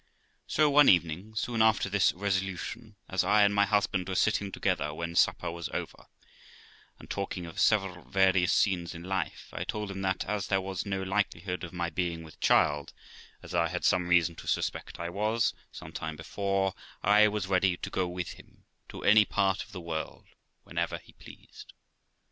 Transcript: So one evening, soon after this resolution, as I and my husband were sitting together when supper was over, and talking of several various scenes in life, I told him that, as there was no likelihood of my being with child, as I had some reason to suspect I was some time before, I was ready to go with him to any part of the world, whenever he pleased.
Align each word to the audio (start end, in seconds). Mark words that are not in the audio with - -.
So 0.47 0.67
one 0.67 0.89
evening, 0.89 1.35
soon 1.35 1.61
after 1.61 1.87
this 1.87 2.11
resolution, 2.13 2.95
as 3.07 3.23
I 3.23 3.43
and 3.43 3.53
my 3.53 3.65
husband 3.67 4.09
were 4.09 4.15
sitting 4.15 4.51
together 4.51 4.91
when 4.95 5.13
supper 5.13 5.51
was 5.51 5.69
over, 5.69 6.07
and 6.97 7.07
talking 7.07 7.45
of 7.45 7.59
several 7.59 8.05
various 8.09 8.51
scenes 8.51 8.95
in 8.95 9.03
life, 9.03 9.49
I 9.53 9.63
told 9.63 9.91
him 9.91 10.01
that, 10.01 10.25
as 10.25 10.47
there 10.47 10.59
was 10.59 10.87
no 10.87 11.03
likelihood 11.03 11.63
of 11.63 11.71
my 11.71 11.91
being 11.91 12.23
with 12.23 12.39
child, 12.39 12.93
as 13.43 13.53
I 13.53 13.67
had 13.67 13.85
some 13.85 14.07
reason 14.07 14.33
to 14.37 14.47
suspect 14.47 14.99
I 14.99 15.09
was 15.11 15.53
some 15.71 15.91
time 15.91 16.15
before, 16.15 16.73
I 17.03 17.27
was 17.27 17.45
ready 17.45 17.77
to 17.77 17.89
go 17.91 18.07
with 18.07 18.29
him 18.31 18.63
to 18.89 19.03
any 19.03 19.23
part 19.23 19.63
of 19.63 19.71
the 19.71 19.79
world, 19.81 20.25
whenever 20.63 20.97
he 20.97 21.13
pleased. 21.13 21.73